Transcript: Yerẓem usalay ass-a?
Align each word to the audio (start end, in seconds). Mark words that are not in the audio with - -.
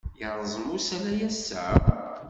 Yerẓem 0.19 0.65
usalay 0.75 1.19
ass-a? 1.29 1.63